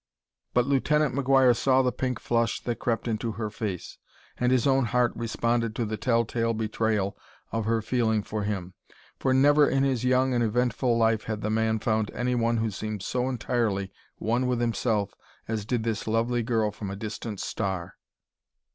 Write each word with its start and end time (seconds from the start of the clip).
But 0.55 0.65
Lieutenant 0.65 1.13
McGuire 1.13 1.55
saw 1.55 1.83
the 1.83 1.91
pink 1.91 2.19
flush 2.19 2.59
that 2.61 2.79
crept 2.79 3.07
into 3.07 3.33
her 3.33 3.51
face, 3.51 3.99
and 4.35 4.51
his 4.51 4.65
own 4.65 4.85
heart 4.85 5.11
responded 5.15 5.75
to 5.75 5.85
the 5.85 5.95
telltale 5.95 6.55
betrayal 6.55 7.15
of 7.51 7.65
her 7.65 7.83
feeling 7.83 8.23
for 8.23 8.41
him. 8.41 8.73
For 9.19 9.31
never 9.31 9.69
in 9.69 9.83
his 9.83 10.03
young 10.03 10.33
and 10.33 10.43
eventful 10.43 10.97
life 10.97 11.25
had 11.25 11.41
the 11.41 11.51
man 11.51 11.77
found 11.77 12.09
anyone 12.15 12.57
who 12.57 12.71
seemed 12.71 13.03
so 13.03 13.29
entirely 13.29 13.91
one 14.15 14.47
with 14.47 14.59
himself 14.59 15.13
as 15.47 15.65
did 15.65 15.83
this 15.83 16.07
lovely 16.07 16.41
girl 16.41 16.71
from 16.71 16.89
a 16.89 16.95
distant 16.95 17.39
star. 17.39 17.97